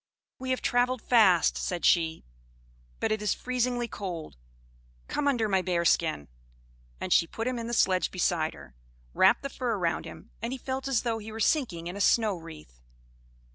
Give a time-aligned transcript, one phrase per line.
[0.39, 2.25] "We have travelled fast," said she;
[2.99, 4.35] "but it is freezingly cold.
[5.07, 6.27] Come under my bearskin."
[6.99, 8.73] And she put him in the sledge beside her,
[9.13, 12.01] wrapped the fur round him, and he felt as though he were sinking in a
[12.01, 12.81] snow wreath.